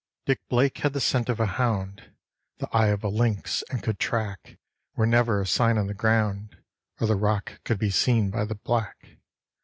Dick 0.25 0.41
Blake 0.49 0.79
had 0.79 0.93
the 0.93 0.99
scent 0.99 1.29
of 1.29 1.39
a 1.39 1.45
hound, 1.45 2.11
the 2.57 2.67
eye 2.75 2.87
of 2.87 3.03
a 3.03 3.07
lynx, 3.07 3.63
and 3.69 3.83
could 3.83 3.99
track 3.99 4.57
Where 4.93 5.05
never 5.05 5.39
a 5.39 5.45
sign 5.45 5.77
on 5.77 5.85
the 5.85 5.93
ground 5.93 6.57
or 6.99 7.05
the 7.05 7.15
rock 7.15 7.63
could 7.63 7.77
be 7.77 7.91
seen 7.91 8.31
by 8.31 8.45
the 8.45 8.55
black. 8.55 9.17